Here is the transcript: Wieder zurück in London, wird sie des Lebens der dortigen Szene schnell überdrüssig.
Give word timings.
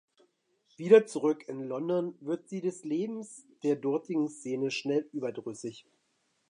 Wieder 0.77 1.05
zurück 1.05 1.47
in 1.47 1.67
London, 1.69 2.15
wird 2.21 2.49
sie 2.49 2.59
des 2.59 2.83
Lebens 2.83 3.45
der 3.61 3.75
dortigen 3.75 4.29
Szene 4.29 4.71
schnell 4.71 5.07
überdrüssig. 5.13 5.85